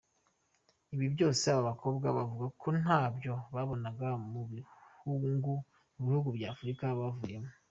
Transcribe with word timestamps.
Ibi 0.93 1.05
byose 1.15 1.43
aba 1.49 1.61
bakobwa 1.69 2.07
bavuga 2.17 2.45
ko 2.61 2.67
ntabyo 2.81 3.33
babonaga 3.55 4.07
mu 5.05 5.19
bihugu 6.03 6.27
bya 6.37 6.47
Afurika 6.53 6.85
bavuyemo. 6.99 7.51